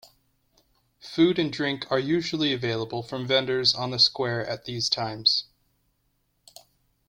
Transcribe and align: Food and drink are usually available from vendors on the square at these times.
Food 0.99 1.37
and 1.37 1.53
drink 1.53 1.85
are 1.91 1.99
usually 1.99 2.51
available 2.53 3.03
from 3.03 3.27
vendors 3.27 3.75
on 3.75 3.91
the 3.91 3.99
square 3.99 4.43
at 4.47 4.65
these 4.65 4.89
times. 4.89 5.43